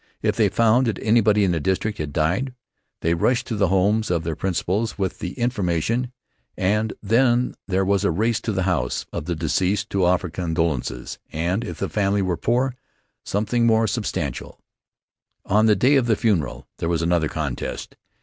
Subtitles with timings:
[0.23, 2.55] If they found that anybody in the district had died,
[3.01, 6.11] they rushed to the homes of their principals with the information
[6.57, 11.19] and then there was a race to the house of the deceased to offer condolences,
[11.31, 12.75] and, if the family were poor,
[13.23, 14.59] something more substantial.
[15.45, 17.95] On the day of the funeral there was another contest.